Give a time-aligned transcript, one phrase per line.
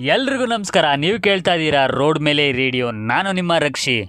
[0.00, 0.84] ಎಲ್ರಿಗೂ ನಮಸ್ಕಾರ.
[0.96, 2.90] ನೀವು ಕೇಳ್ತಾ ಇದ್ದೀರಾ ರೋಡ್ ಮೇಲೆ ರೇಡಿಯೋ.
[2.90, 4.04] ನಾನು ನಿಮ್ಮ ರಕ್ಷಿ.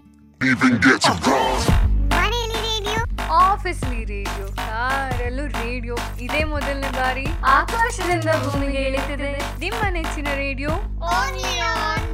[3.31, 4.47] ಆಫೀಸ್ಲಿ ರೇಡಿಯೋ.
[4.47, 9.59] ಕಾರಲ್ಲೂ ರೇಡಿಯೋ ಇದೇ ಮೊದಲನೇ ಬಾರಿ ಆಕಾಶದಿಂದ ಭೂಮಿಗೆ ಇಳಿತಿದೆ.
[9.59, 10.69] ನಿಮ್ಮ ನೆಚ್ಚಿನ ರೇಡಿಯೋ.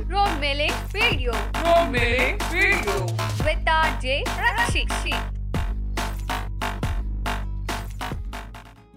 [0.09, 1.31] ರೋಡ್ ಮೇಲೆ ರೇಡಿಯೋ.
[1.31, 3.05] ರೋಡ್ ಮೇಲೆ radio.
[3.45, 5.13] With R J Rakshi.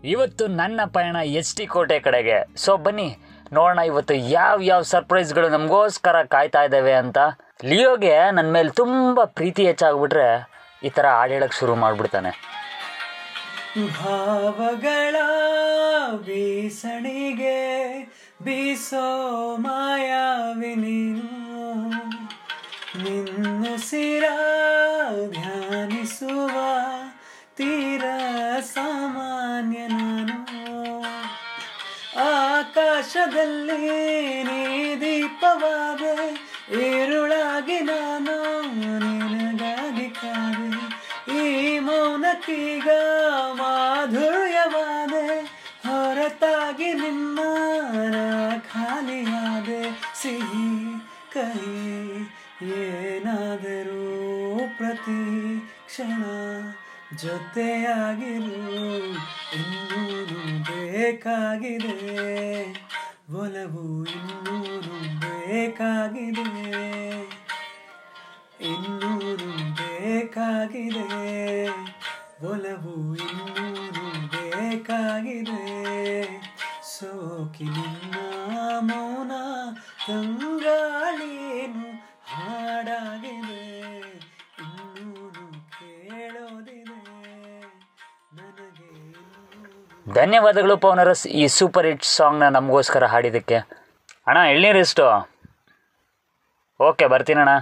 [0.05, 2.45] ಇವತ್ತು ನನ್ನ ಪಯಣ ಎಚ್ ಟಿ ಕೋಟೆ ಕಡೆಗೆ.
[2.57, 3.19] ಸೊ ಬನ್ನಿ.
[3.53, 7.19] ನೋಡೋಣ ಇವತ್ತು ಯಾವ ಯಾವ ಸರ್ಪ್ರೈಸ್ಗಳು ನಮಗೋಸ್ಕರ ಕಾಯ್ತಾ ಇದ್ದಾವೆ ಅಂತ.
[7.65, 10.29] ಲಿಯೋಗೆ ನನ್ನ ಮೇಲೆ ತುಂಬ ಪ್ರೀತಿ ಹೆಚ್ಚಾಗ್ಬಿಟ್ರೆ
[10.83, 12.31] ಈ ಥರ ಹಾಡು ಹೇಳಕ್ಕೆ ಶುರು ಮಾಡಿಬಿಡ್ತಾನೆ.
[13.89, 15.17] ಭಾವಗಳ
[16.17, 17.59] ಬೀಸಣಿಗೆ
[18.43, 19.07] ಬೀಸೋ
[19.57, 21.93] ಮಾಯಾವಿನಿ ನಿನ್ನ
[23.05, 24.25] ನಿನ್ನುಸಿರ
[33.21, 33.87] ಆಕಾಶದಲ್ಲಿ
[34.47, 34.61] ನೀ
[35.01, 36.13] ದೀಪವಾದೆ,
[36.85, 38.37] ಈರುಳಾಗಿ ನಾನು
[38.77, 40.69] ನಿನಗಾಗಿ ಕಾದೆ.
[41.41, 41.43] ಈ
[41.87, 42.89] ಮೌನಕ್ಕೀಗ
[43.61, 45.27] ಮಾಧುರ್ಯವಾದೆ,
[45.87, 47.39] ಹೊರತಾಗಿ ನಿನ್ನ
[48.71, 49.83] ಖಾಲಿಯಾದೆ
[50.23, 50.71] ಸಿಹಿ
[51.35, 51.77] ಕಹಿ
[52.81, 54.03] ಏನಾದರೂ
[54.79, 55.23] ಪ್ರತಿ
[55.89, 56.23] ಕ್ಷಣ
[57.23, 58.61] ಜೊತೆಯಾಗಿರು,
[59.61, 60.03] ಇನ್ನೂ
[60.69, 61.97] ಬೇಕಾಗಿದೆ.
[63.35, 66.47] ಒಲವು ಇನ್ನೂರು ಬೇಕಾಗಿದೆ.
[68.61, 71.07] ಇನ್ನೂರು ಬೇಕಾಗಿದೆ.
[72.47, 75.63] ಒಲವು ಇನ್ನೂರು ಬೇಕಾಗಿದೆ.
[76.83, 78.15] ಸೋಕಿ ನಿನ್ನ
[78.81, 79.33] ಮೌನ
[80.07, 80.50] ತಂಗಾಳೇನು
[90.21, 93.59] ಧನ್ಯವಾದಗಳು ಪವನರಸ್ ಈ ಸೂಪರ್ ಹಿಟ್ ಸಾಂಗ್ನ ನಮಗೋಸ್ಕರ ಹಾಡಿದ್ದಕ್ಕೆ.
[94.29, 95.05] ಅಣ್ಣ, ಎಳ್ನೀರು ಎಷ್ಟು
[96.81, 97.53] ಓಕೆ ಬರ್ತೀನಣ್ಣ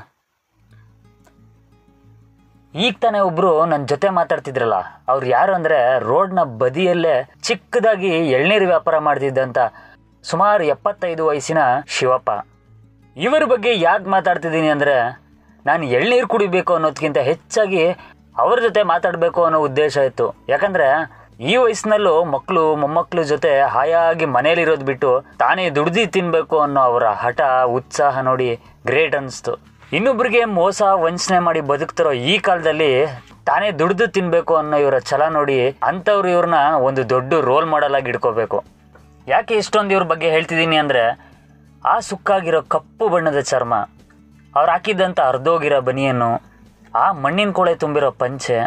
[2.75, 4.77] ಈಗ ತಾನೇ ಒಬ್ರು ನನ್ನ ಜೊತೆ ಮಾತಾಡ್ತಿದ್ರಲ್ಲ,
[5.13, 7.15] ಅವ್ರು ಯಾರು ಅಂದರೆ ರೋಡ್ನ ಬದಿಯಲ್ಲೇ
[7.47, 9.59] ಚಿಕ್ಕದಾಗಿ ಎಳ್ನೀರು ವ್ಯಾಪಾರ ಮಾಡ್ತಿದ್ದಂತ
[10.25, 11.61] ಸುಮಾರು ಎಪ್ಪತ್ತೈದು ವಯಸ್ಸಿನ
[11.97, 12.31] ಶಿವಪ್ಪ.
[13.17, 14.97] ಇವರ ಬಗ್ಗೆ ಯಾಕೆ ಮಾತಾಡ್ತಿದ್ದೀನಿ ಅಂದರೆ,
[15.65, 17.85] ನಾನು ಎಳ್ನೀರು ಕುಡಿಬೇಕು ಅನ್ನೋದಕ್ಕಿಂತ ಹೆಚ್ಚಾಗಿ
[18.45, 20.29] ಅವ್ರ ಜೊತೆ ಮಾತಾಡಬೇಕು ಅನ್ನೋ ಉದ್ದೇಶ ಇತ್ತು.
[20.55, 20.89] ಯಾಕಂದರೆ
[21.39, 25.11] ಈ ವಯಸ್ಸಿನಲ್ಲೂ ಮಕ್ಕಳು ಮೊಮ್ಮಕ್ಕಳ ಜೊತೆ ಹಾಯಾಗಿ ಮನೇಲಿರೋದು ಬಿಟ್ಟು
[25.43, 27.41] ತಾನೇ ದುಡ್ದು ತಿನ್ನಬೇಕು ಅನ್ನೋ ಅವರ ಹಠ,
[27.79, 28.49] ಉತ್ಸಾಹ ನೋಡಿ
[28.89, 29.53] ಗ್ರೇಟ್ ಅನಿಸ್ತು.
[29.97, 32.91] ಇನ್ನೊಬ್ರಿಗೆ ಮೋಸ, ವಂಚನೆ ಮಾಡಿ ಬದುಕ್ತಿರೋ ಈ ಕಾಲದಲ್ಲಿ
[33.49, 35.59] ತಾನೇ ದುಡ್ದು ತಿನ್ನಬೇಕು ಅನ್ನೋ ಇವರ ಛಲ ನೋಡಿ
[35.91, 38.59] ಅಂಥವ್ರು ಇವ್ರನ್ನ ಒಂದು ದೊಡ್ಡ ರೋಲ್ ಮಾಡಲ್ ಆಗಿ ಇಟ್ಕೋಬೇಕು
[39.33, 41.05] ಯಾಕೆ ಇಷ್ಟೊಂದು ಇವ್ರ ಬಗ್ಗೆ ಹೇಳ್ತಿದ್ದೀನಿ ಅಂದರೆ,
[41.83, 43.75] ಆ ಸುಕ್ಕಾಗಿರೋ ಕಪ್ಪು ಬಣ್ಣದ ಚರ್ಮ,
[44.55, 46.31] ಅವ್ರು ಹಾಕಿದ್ದಂಥ ಅರ್ಧೋಗಿರೋ ಬನಿಯನ್ನು,
[47.03, 48.59] ಆ ಮಣ್ಣಿನ ಕೊಳೆ ತುಂಬಿರೋ ಪಂಚೆ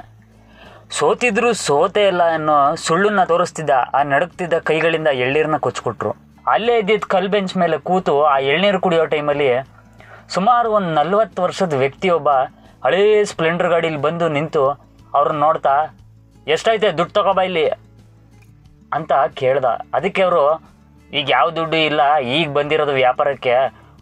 [0.91, 6.15] ಸೋತಿದ್ರು ಸೋತೆ ಇಲ್ಲ ಅನ್ನೋ ಸುಳ್ಳನ್ನ ತೋರಿಸ್ತಿದ್ದ ಆ ನಡುಕ್ತಿದ್ದ ಕೈಗಳಿಂದ ಎಳ್ನೀರನ್ನ ಕೊಚ್ಕೊಟ್ರು
[6.47, 9.67] ಅಲ್ಲೇ ಇದ್ದಿದ್ದ ಕಲ್ ಬೆಂಚ್ ಮೇಲೆ ಕೂತು ಆ ಎಳ್ನೀರು ಕುಡಿಯೋ ಟೈಮಲ್ಲಿ
[10.29, 12.29] ಸುಮಾರು ಒಂದು ನಲ್ವತ್ತು ವರ್ಷದ ವ್ಯಕ್ತಿಯೊಬ್ಬ
[12.83, 14.63] ಹಳೇ ಸ್ಪ್ಲೆಂಡರ್ ಗಾಡೀಲಿ ಬಂದು ನಿಂತು
[15.13, 15.97] ಅವ್ರನ್ನ ನೋಡ್ತಾ,
[16.47, 17.65] ಎಷ್ಟೈತೆ ದುಡ್ಡು ತಗೋಬಾ ಇಲ್ಲಿ?
[18.93, 19.65] ಅಂತ ಕೇಳ್ದ.
[19.65, 20.61] ಅದಕ್ಕೆ ಅವರು,
[21.13, 23.55] ಈಗ ಯಾವ ದುಡ್ಡು ಇಲ್ಲ, ಈಗ ಬಂದಿರೋದು ವ್ಯಾಪಾರಕ್ಕೆ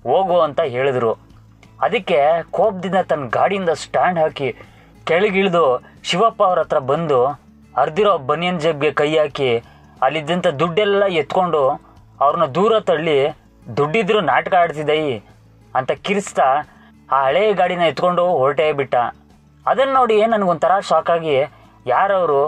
[0.03, 1.13] ಹೋಗು ಅಂತ ಹೇಳಿದ್ರು.
[1.81, 4.55] ಅದಕ್ಕೆ ಕೋಪದಿಂದ ತನ್ನ ಗಾಡಿಯಿಂದ ಸ್ಟ್ಯಾಂಡ್ ಹಾಕಿ
[5.07, 5.63] ಕೆಳಗಿಳಿದು
[6.09, 7.19] ಶಿವಪ್ಪ ಅವ್ರ ಹತ್ರ ಬಂದು
[7.75, 9.51] ಅರ್ದಿರೋ ಬನಿಯನ್ ಜೇಬ್ಗೆ ಕೈ ಹಾಕಿ
[10.05, 11.61] ಅಲ್ಲಿದ್ದಂಥ ದುಡ್ಡೆಲ್ಲ ಎತ್ಕೊಂಡು
[12.23, 13.17] ಅವ್ರನ್ನ ದೂರ ತಳ್ಳಿ
[13.77, 15.15] ದುಡ್ಡಿದ್ರು ನಾಟಕ ಆಡ್ತಿದ್ದಯಿ
[15.75, 16.47] ಅಂತ ಕಿರಿಸ್ತಾ
[17.09, 18.95] ಆ ಹಳೆಯ ಗಾಡಿನ ಎತ್ಕೊಂಡು ಹೊರಟೇ ಬಿಟ್ಟ.
[19.65, 21.35] ಅದನ್ನು ನೋಡಿ ನನಗೊಂಥರ ಶಾಕ್ ಆಗಿ
[21.85, 22.41] ಯಾರವರು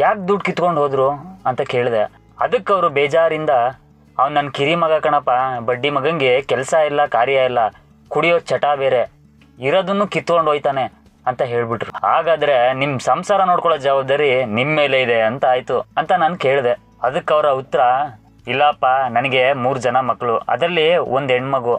[0.00, 1.08] ಯಾಕೆ ದುಡ್ಡು ಕಿತ್ಕೊಂಡು ಹೋದರು
[1.48, 2.02] ಅಂತ ಕೇಳಿದೆ.
[2.44, 3.52] ಅದಕ್ಕೆ ಅವರು ಬೇಜಾರಿಂದ
[4.16, 5.30] ಅವ್ನು ನನ್ನ ಕಿರಿ ಮಗ ಕಣಪ್ಪ,
[5.68, 7.60] ಬಡ್ಡಿ ಮಗಂಗೆ ಕೆಲಸ ಇಲ್ಲ, ಕಾರ್ಯ ಇಲ್ಲ,
[8.10, 9.02] ಕುಡಿಯೋ ಚಟ ಬೇರೆ,
[9.58, 10.84] ಇರೋದನ್ನು ಕಿತ್ಕೊಂಡು ಹೋಯ್ತಾನೆ.
[11.28, 12.06] ಅಂತ ಹೇಳ್ಬಿಟ್ರು.
[12.06, 16.78] ಹಾಗಾದ್ರೆ ನಿಮ್ಮ ಸಂಸಾರ ನೋಡ್ಕೊಳ್ಳೋ ಜವಾಬ್ದಾರಿ ನಿಮ್ಮ ಮೇಲೆ ಇದೆ ಅಂತ ಆಯ್ತು ಅಂತ ನಾನು ಕೇಳಿದೆ.
[17.02, 17.80] ಅದಕ್ಕೆ ಅವರ ಉತ್ತರ,
[18.48, 21.74] ಇಲ್ಲಪ್ಪ, ನನಗೆ ಮೂರು ಜನ ಮಕ್ಕಳು ಅದರಲ್ಲಿ ಒಂದು ಹೆಣ್ಮಗು.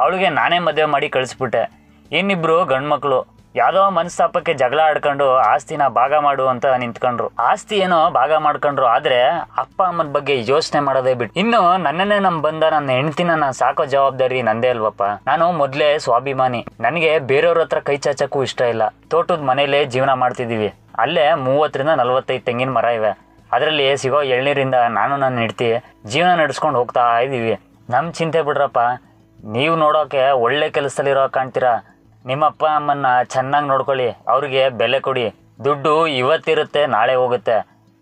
[0.00, 1.70] ಅವಳಿಗೆ ನಾನೇ ಮದುವೆ ಮಾಡಿ ಕಳಿಸ್ಬಿಟ್ಟೆ.
[2.12, 7.26] ಇನ್ನಿಬ್ರು ಗಂಡು ಮಕ್ಕಳು ಯಾವುದೋ ಮನಸ್ತಾಪಕ್ಕೆ ಜಗಳ ಆಡ್ಕೊಂಡು ಆಸ್ತಿನ ಭಾಗ ಮಾಡು ಅಂತ ನಿಂತ್ಕೊಂಡ್ರು.
[7.48, 9.18] ಆಸ್ತಿ ಏನೋ ಭಾಗ ಮಾಡ್ಕೊಂಡ್ರು ಆದ್ರೆ
[9.62, 14.42] ಅಪ್ಪ ಅಮ್ಮನ ಬಗ್ಗೆ ಯೋಚನೆ ಮಾಡೋದೇ ಬಿಟ್ಟು ಇನ್ನು ನನ್ನನ್ನೇ ನಮ್ ಬಂದ ನನ್ನ ಹೆಂಡತಿನ ನಾನು ಸಾಕೋ ಜವಾಬ್ದಾರಿ
[14.48, 15.04] ನಂದೇ ಅಲ್ವಪ್ಪ.
[15.30, 16.62] ನಾನು ಮೊದ್ಲೇ ಸ್ವಾಭಿಮಾನಿ.
[16.80, 18.82] ನನಗೆ ಬೇರೆಯವ್ರ ಹತ್ರ ಕೈ ಚಾಚಕ್ಕೂ ಇಷ್ಟ ಇಲ್ಲ.
[19.10, 20.70] ತೋಟದ ಮನೆಯಲ್ಲೇ ಜೀವನ ಮಾಡ್ತಿದೀವಿ
[21.04, 23.12] ಅಲ್ಲೇ ಮೂವತ್ತರಿಂದ ನಲವತ್ತೈದು ತೆಂಗಿನ ಮರ ಇವೆ.
[23.52, 25.70] ಅದರಲ್ಲಿ ಸಿಗೋ ಎಳ್ನೀರಿಂದ ನಾನು ನನ್ನ ಹಿಡ್ತಿ
[26.12, 27.54] ಜೀವನ ನಡೆಸ್ಕೊಂಡು ಹೋಗ್ತಾ ಇದೀವಿ.
[27.90, 28.80] ನಮ್ಮ ಚಿಂತೆ ಬಿಡ್ರಪ್ಪ.
[29.38, 31.72] ನೀವು ನೋಡೋಕೆ ಒಳ್ಳೆ ಕೆಲಸದಲ್ಲಿರೋ ಕಾಣ್ತೀರಾ?
[32.24, 35.24] ನಿಮ್ಮ ಅಪ್ಪ ಅಮ್ಮನ್ನ ಚೆನ್ನಾಗಿ ನೋಡ್ಕೊಳ್ಳಿ, ಅವ್ರಿಗೆ ಬೆಲೆ ಕೊಡಿ.
[35.64, 37.56] ದುಡ್ಡು ಇವತ್ತಿರುತ್ತೆ, ನಾಳೆ ಹೋಗುತ್ತೆ.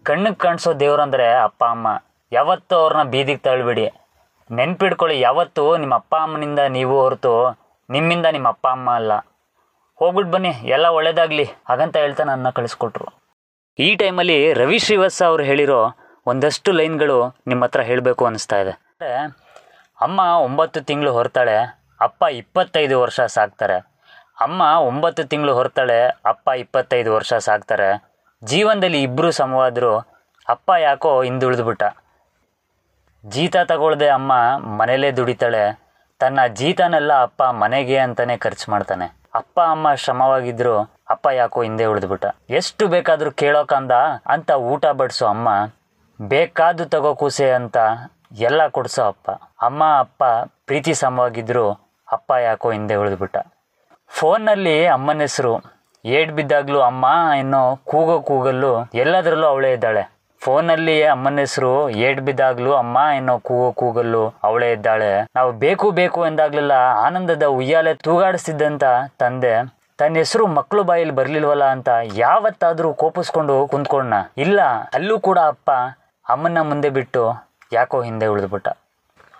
[0.07, 1.89] ಕಣ್ಣಿಗೆ ಕಾಣಿಸೋ ದೇವ್ರಂದ್ರೆ ಅಪ್ಪ, ಅಮ್ಮ.
[2.33, 3.87] ಯಾವತ್ತೂ ಅವ್ರನ್ನ ಬೀದಿಗೆ ತಳ್ಳಿಬಿಡಿ
[4.51, 7.35] ನೆನ್ಪಿಡ್ಕೊಳ್ಳಿ, ಯಾವತ್ತೂ ನಿಮ್ಮ ಅಪ್ಪ, ಅಮ್ಮನಿಂದ ನೀವು ಹೊರತು
[7.89, 9.13] ನಿಮ್ಮಿಂದ ನಿಮ್ಮ ಅಪ್ಪ, ಅಮ್ಮ ಅಲ್ಲ.
[10.01, 11.47] ಹೋಗ್ಬಿಟ್ಟು ಬನ್ನಿ, ಎಲ್ಲ ಒಳ್ಳೇದಾಗ್ಲಿ.
[11.69, 13.09] ಹಾಗಂತ ಹೇಳ್ತಾ ನನ್ನ ಕಳಿಸ್ಕೊಟ್ರು.
[13.79, 15.81] ಈ ಟೈಮಲ್ಲಿ ರವಿ ಶ್ರೀವತ್ಸ ಅವರು ಹೇಳಿರೋ
[16.31, 17.19] ಒಂದಷ್ಟು ಲೈನ್ಗಳು
[17.51, 18.75] ನಿಮ್ಮ ಹತ್ರ ಹೇಳಬೇಕು ಅನಿಸ್ತಾ ಇದೆ.
[19.99, 21.57] ಅಮ್ಮ ಒಂಬತ್ತು ತಿಂಗಳು ಹೊರ್ತಾಳೆ,
[22.07, 23.79] ಅಪ್ಪ ಇಪ್ಪತ್ತೈದು ವರ್ಷ ಸಾಕ್ತಾರೆ.
[24.41, 27.89] ಅಮ್ಮ ಒಂಬತ್ತು ತಿಂಗಳು ಹೊರ್ತಾಳೆ, ಅಪ್ಪ ಇಪ್ಪತ್ತೈದು ವರ್ಷ ಸಾಕ್ತಾರೆ.
[28.45, 29.93] ಜೀವನದಲ್ಲಿ ಇಬ್ಬರು ಸಮವಾದರು,
[30.49, 31.83] ಅಪ್ಪ ಯಾಕೋ ಹಿಂದುಳಿದ್ಬಿಟ್ಟ
[33.25, 34.33] ಜೀತ ತಗೊಳ್ಳದೆ ಅಮ್ಮ
[34.79, 35.65] ಮನೆಯಲ್ಲೇ ದುಡಿತಾಳೆ.
[36.21, 39.07] ತನ್ನ ಜೀತನೆಲ್ಲ ಅಪ್ಪ ಮನೆಗೆ ಅಂತಾನೆ ಖರ್ಚು ಮಾಡ್ತಾನೆ.
[39.35, 40.75] ಅಪ್ಪ, ಅಮ್ಮ ಶ್ರಮವಾಗಿದ್ರು,
[41.11, 43.95] ಅಪ್ಪ ಯಾಕೋ ಹಿಂದೆ ಉಳಿದ್ಬಿಟ್ಟ ಎಷ್ಟು ಬೇಕಾದರೂ ಕೇಳೋಕಂದ
[44.27, 45.49] ಅಂತ ಊಟ ಬಡಿಸೋ ಅಮ್ಮ,
[46.21, 47.77] ಬೇಕಾದ್ದು ತಗೋ ಕೂಸೆ ಅಂತ
[48.49, 49.31] ಎಲ್ಲ ಕೊಡ್ಸೋ ಅಪ್ಪ.
[49.63, 50.25] ಅಮ್ಮ, ಅಪ್ಪ
[50.67, 51.67] ಪ್ರೀತಿ ಸಮವಾಗಿದ್ರು,
[52.13, 53.37] ಅಪ್ಪ ಯಾಕೋ ಹಿಂದೆ ಉಳಿದ್ಬಿಟ್ಟ
[54.17, 55.53] ಫೋನ್ನಲ್ಲಿ ಅಮ್ಮನ ಹೆಸರು
[56.05, 57.07] ಏಟ್ ಬಿದ್ದಾಗ್ಲೂ ಅಮ್ಮ
[57.39, 57.61] ಎನ್ನೋ
[57.91, 58.73] ಕೂಗೋ ಕೂಗಲ್ಲು
[59.03, 60.03] ಎಲ್ಲದರಲ್ಲೂ ಅವಳೇ ಇದ್ದಾಳೆ.
[60.43, 61.73] ಫೋನಲ್ಲಿ ಅಮ್ಮನ ಹೆಸರು
[62.07, 65.11] ಏಟ್ ಬಿದ್ದಾಗ್ಲೂ ಅಮ್ಮ ಏನೋ ಕೂಗೋ ಕೂಗಲ್ಲು ಅವಳೇ ಇದ್ದಾಳೆ.
[65.37, 66.77] ನಾವು ಬೇಕು ಬೇಕು ಎಂದಾಗ್ಲೆಲ್ಲ
[67.07, 68.85] ಆನಂದದ ಉಯ್ಯಾಲೆ ತೂಗಾಡಿಸ್ತಿದ್ದಂತ
[69.23, 69.53] ತಂದೆ,
[69.99, 74.15] ತನ್ನ ಹೆಸರು ಮಕ್ಕಳು ಬಾಯಲ್ಲಿ ಬರ್ಲಿಲ್ವಲ್ಲ ಅಂತ ಯಾವತ್ತಾದರೂ ಕೋಪಿಸ್ಕೊಂಡು ಕುಂತ್ಕೊಂಡ
[74.45, 74.61] ಇಲ್ಲ,
[74.99, 75.71] ಅಲ್ಲೂ ಕೂಡ ಅಪ್ಪ
[76.27, 77.23] ಅಮ್ಮನ ಮುಂದೆ ಬಿಟ್ಟು
[77.73, 78.69] ಯಾಕೋ ಹಿಂದೆ ಉಳಿದ್ಬಿಟ್ಟ.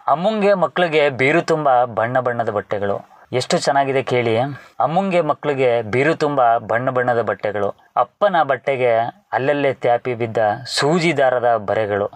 [0.09, 2.97] ಅಮ್ಮಂಗೆ ಮಕ್ಕಳಿಗೆ ಬೀರು ತುಂಬ ಬಣ್ಣ ಬಣ್ಣದ ಬಟ್ಟೆಗಳು.
[3.33, 4.39] ಎಷ್ಟು ಚೆನ್ನಾಗಿದೆ ಕೇಳಿ.
[4.81, 7.75] ಅಮ್ಮಂಗೆ ಮಕ್ಕಳಿಗೆ ಬೀರು ತುಂಬ ಬಣ್ಣ ಬಣ್ಣದ ಬಟ್ಟೆಗಳು.
[7.97, 8.97] ಅಪ್ಪನ ಬಟ್ಟೆಗೆ
[9.33, 12.07] ಅಲ್ಲಲ್ಲೇ ತ್ಯಾಪಿ ಬಿದ್ದ ಸೂಜಿದಾರದ ಬರೆಗಳು.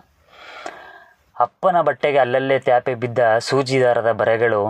[1.40, 4.60] ಅಪ್ಪನ ಬಟ್ಟೆಗೆ ಅಲ್ಲಲ್ಲೇ ತ್ಯಾಪಿ ಬಿದ್ದ ಸೂಜಿದಾರದ ಬರೆಗಳು.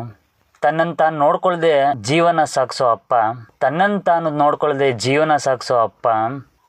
[0.63, 3.15] ತನ್ನಂತಾನು ನೋಡ್ಕೊಳ್ದೆ ಜೀವನ ಸಾಗಿಸೋ ಅಪ್ಪ.
[3.61, 6.09] ತನ್ನಂತಾನು ನೋಡ್ಕೊಳ್ಳದೆ ನೋಡ್ಕೊಳ್ದೆ ಜೀವನ ಸಾಗಿಸೋ ಅಪ್ಪ.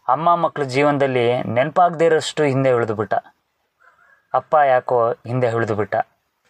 [0.08, 3.14] ಅಮ್ಮ ಮಕ್ಕಳ ಜೀವನದಲ್ಲಿ ನೆನಪಾಗದೇ ಇರೋಷ್ಟು ಹಿಂದೆ ಉಳಿದುಬಿಟ್ಟ.
[4.34, 5.96] ಅಪ್ಪ ಯಾಕೋ ಹಿಂದೆ ಉಳಿದುಬಿಟ್ಟ.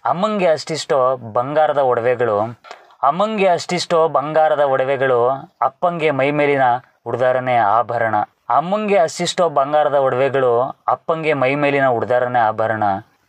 [0.06, 2.60] ಅಮ್ಮಂಗೆ ಅಷ್ಟಿಷ್ಟೋ ಬಂಗಾರದ ಒಡವೆಗಳು.
[3.04, 5.30] ಅಮ್ಮಂಗೆ ಅಷ್ಟಿಷ್ಟೋ ಬಂಗಾರದ ಒಡವೆಗಳು
[5.62, 6.62] ಅಪ್ಪಂಗೆ ಮೈಮೇಲಿನ
[7.06, 8.16] ಉಡ್ದಾರನೇ ಆಭರಣ.
[8.50, 12.84] ಅಮ್ಮಂಗೆ ಅಷ್ಟಿಷ್ಟೋ ಬಂಗಾರದ ಒಡವೆಗಳು ಅಪ್ಪಂಗೆ ಮೈಮೇಲಿನ ಉಡ್ದಾರನೇ ಆಭರಣ.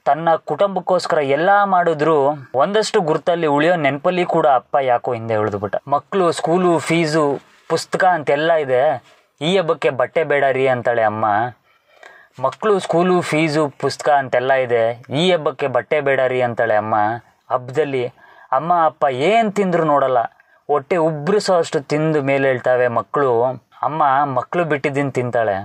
[0.05, 5.77] ತನ್ನ ಕುಟುಂಬಕ್ಕೋಸ್ಕರ ಎಲ್ಲ ಮಾಡಿದ್ರು ಒಂದಷ್ಟು ಗುರುತಲ್ಲಿ ಉಳಿಯೋ ನೆನಪಲ್ಲಿ ಕೂಡ ಅಪ್ಪ ಯಾಕೋ ಹಿಂದೆ ಉಳಿದ್ಬಿಟ್ಟ.
[5.89, 9.03] ಮಕ್ಕಳು ಸ್ಕೂಲು, ಫೀಸು, ಪುಸ್ತಕ ಅಂತೆಲ್ಲ ಇದೆ.
[9.41, 11.27] ಈ ಹಬ್ಬಕ್ಕೆ ಬಟ್ಟೆ ಬೇಡ ರೀ ಅಂತಾಳೆ ಅಮ್ಮ.
[12.43, 15.03] ಮಕ್ಕಳು ಸ್ಕೂಲು, ಫೀಸು, ಪುಸ್ತಕ ಅಂತೆಲ್ಲ ಇದೆ.
[15.11, 16.95] ಈ ಹಬ್ಬಕ್ಕೆ ಬಟ್ಟೆ ಬೇಡ ರೀ ಅಂತಾಳೆ ಅಮ್ಮ.
[17.51, 18.13] ಹಬ್ಬದಲ್ಲಿ
[18.53, 20.19] ಅಮ್ಮ, ಅಪ್ಪ ಏನು ತಿಂದ್ರು ನೋಡಲ್ಲ.
[20.69, 23.45] ಹೊಟ್ಟೆ ಉಬ್ರಿಸೋ ಅಷ್ಟು ತಿಂದು ಮೇಲೆ ಹೇಳ್ತಾವೆ ಮಕ್ಕಳು.
[23.83, 25.57] ಅಮ್ಮ ಮಕ್ಕಳು ಬಿಟ್ಟಿದ್ದೀನಿ ತಿಂತಾಳೆ.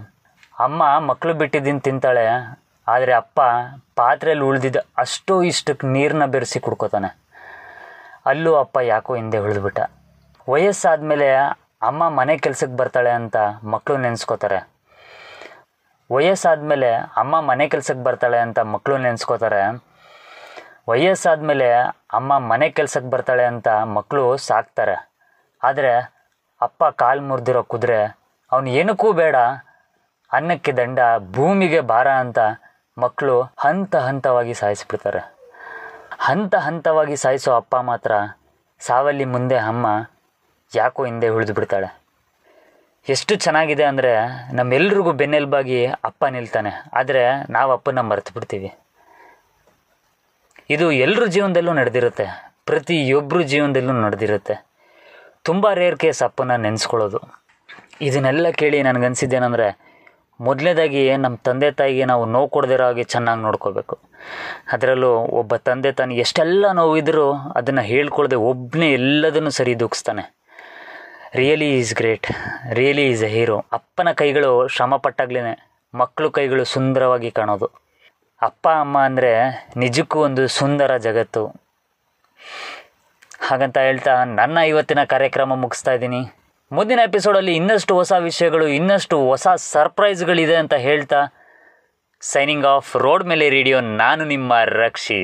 [0.59, 2.25] ಅಮ್ಮ ಮಕ್ಕಳು ಬಿಟ್ಟಿದ್ದೀನಿ ತಿಂತಾಳೆ.
[2.87, 3.41] ಆದರೆ ಅಪ್ಪ
[3.95, 7.09] ಪಾತ್ರೆಯಲ್ಲಿ ಉಳಿದಿದ್ದ ಅಷ್ಟು ಇಷ್ಟಕ್ಕೆ ನೀರನ್ನ ಬೆರೆಸಿ ಕುಡ್ಕೋತಾನೆ.
[8.25, 9.79] ಅಲ್ಲೂ ಅಪ್ಪ ಯಾಕೋ ಹಿಂದೆ ಉಳಿದ್ಬಿಟ್ಟ.
[10.49, 11.35] ವಯಸ್ಸಾದಮೇಲೆ
[11.81, 14.69] ಅಮ್ಮ ಮನೆ ಕೆಲಸಕ್ಕೆ ಬರ್ತಾಳೆ ಅಂತ ಮಕ್ಕಳು ನೆನೆಸ್ಕೋತಾರೆ.
[16.11, 19.83] ವಯಸ್ಸಾದಮೇಲೆ ಅಮ್ಮ ಮನೆ ಕೆಲಸಕ್ಕೆ ಬರ್ತಾಳೆ ಅಂತ ಮಕ್ಕಳು ನೆನೆಸ್ಕೋತಾರೆ.
[20.89, 21.67] ವಯಸ್ಸಾದಮೇಲೆ
[22.17, 24.95] ಅಮ್ಮ ಮನೆ ಕೆಲ್ಸಕ್ಕೆ ಬರ್ತಾಳೆ ಅಂತ ಮಕ್ಕಳು ಸಾಕ್ತಾರೆ.
[25.61, 25.93] ಆದರೆ
[26.61, 28.01] ಅಪ್ಪ ಕಾಲು ಮುರಿದಿರೋ ಕುದುರೆ
[28.51, 29.35] ಅವನು ಏನಕ್ಕೂ ಬೇಡ,
[30.31, 30.99] ಅನ್ನಕ್ಕೆ ದಂಡ,
[31.35, 32.39] ಭೂಮಿಗೆ ಭಾರ ಅಂತ
[32.97, 35.21] ಮಕ್ಕಳು ಹಂತ ಹಂತವಾಗಿ ಸಾಯಿಸಿಬಿಡ್ತಾರೆ.
[36.27, 38.11] ಹಂತ ಹಂತವಾಗಿ ಸಾಯಿಸೋ ಅಪ್ಪ ಮಾತ್ರ
[38.81, 39.87] ಸಾವಲ್ಲಿ ಮುಂದೆ ಅಮ್ಮ
[40.71, 41.89] ಯಾಕೋ ಹಿಂದೆ ಉಳಿದು ಬಿಡ್ತಾಳೆ
[43.07, 44.11] ಎಷ್ಟು ಚೆನ್ನಾಗಿದೆ ಅಂದರೆ
[44.57, 45.79] ನಮ್ಮೆಲ್ರಿಗೂ ಬೆನ್ನೆಲುಬಾಗಿ
[46.09, 47.23] ಅಪ್ಪ ನಿಲ್ತಾನೆ, ಆದರೆ
[47.55, 48.69] ನಾವು ಅಪ್ಪನ ಮರೆತು ಬಿಡ್ತೀವಿ
[50.69, 52.53] ಇದು ಎಲ್ಲರ ಜೀವನದಲ್ಲೂ ನಡೆದಿರುತ್ತೆ.
[52.65, 54.65] ಪ್ರತಿಯೊಬ್ಬರ ಜೀವನದಲ್ಲೂ ನಡೆದಿರುತ್ತೆ.
[55.43, 57.19] ತುಂಬ ರೇರ್ ಕೇಸ್ ಅಪ್ಪನ ನೆನೆಸ್ಕೊಳ್ಳೋದು.
[58.01, 59.93] ಇದನ್ನೆಲ್ಲ ಕೇಳಿ ನನಗನ್ಸಿದ್ದೇನೆಂದರೆ
[60.41, 63.99] ಮೊದಲನೇದಾಗಿ ನಮ್ಮ ತಂದೆ ತಾಯಿಗೆ ನಾವು ನೋವು ಕೊಡದಿರೋ ಹಾಗೆ ಚೆನ್ನಾಗಿ ನೋಡ್ಕೋಬೇಕು.
[64.71, 70.43] ಅದರಲ್ಲೂ ಒಬ್ಬ ತಂದೆ ತಾನು ಎಷ್ಟೆಲ್ಲ ನೋವಿದ್ರೂ ಅದನ್ನು ಹೇಳ್ಕೊಳ್ದೆ ಒಬ್ಬನೇ ಎಲ್ಲದನ್ನು ಸರಿ ದೂಗಿಸ್ತಾನೆ
[71.35, 72.27] really is great
[72.73, 75.39] really is a hero ಅಪ್ಪನ ಕೈಗಳು ಶ್ರಮಪಟ್ಟಾಗ್ಲೇ
[75.95, 77.83] ಮಕ್ಕಳು ಕೈಗಳು ಸುಂದರವಾಗಿ ಕಾಣೋದು.
[78.47, 79.31] ಅಪ್ಪ, ಅಮ್ಮ ಅಂದರೆ
[79.81, 81.43] ನಿಜಕ್ಕೂ ಒಂದು ಸುಂದರ ಜಗತ್ತು.
[83.47, 86.21] ಹಾಗಂತ ಹೇಳ್ತಾ ನನ್ನ ಇವತ್ತಿನ ಕಾರ್ಯಕ್ರಮ ಮುಗಿಸ್ತಾ ಇದ್ದೀನಿ.
[86.71, 91.21] ಮುಂದಿನ ಎಪಿಸೋಡಲ್ಲಿ ಇನ್ನಷ್ಟು ಹೊಸ ವಿಷಯಗಳು, ಇನ್ನಷ್ಟು ಹೊಸ ಸರ್ಪ್ರೈಸ್ಗಳಿದೆ ಅಂತ ಹೇಳ್ತಾ
[92.21, 94.53] ಸೈನಿಂಗ್ ಆಫ್ ರೋಡ್ ಮೇಲೆ ರೇಡಿಯೋ ನಾನು ನಿಮ್ಮ
[94.83, 95.21] ರಕ್ಷಿ.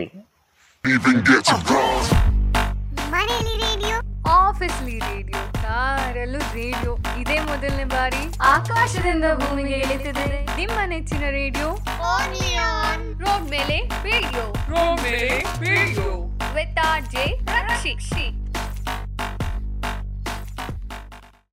[6.30, 10.26] ಕಾರಲ್ಲೂ ರೇಡಿಯೋ ಇದೇ ಮೊದಲನೇ ಬಾರಿ ಆಕಾಶದಿಂದ ಭೂಮಿಗೆ ಇಳಿತಿದೆ.
[10.56, 11.68] ನಿಮ್ಮ ನೆಚ್ಚಿನ ರೇಡಿಯೋ
[13.24, 13.78] ರೋಡ್ ಮೇಲೆ
[14.10, 15.30] ರೇಡಿಯೋ ರೋಡ್ ಮೇಲೆ
[15.70, 16.10] radio
[16.56, 18.26] with R J Rakshi